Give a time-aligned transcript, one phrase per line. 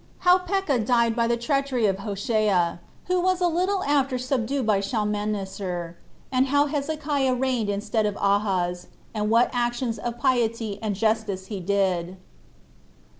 [0.21, 4.79] How Pekah Died By The Treachery Of Hoshea Who Was A Little After Subdued By
[4.79, 5.95] Shalmaneser;
[6.31, 11.59] And How Hezekiah Reigned Instead Of Ahaz; And What Actions Of Piety And Justice He
[11.59, 12.17] Did.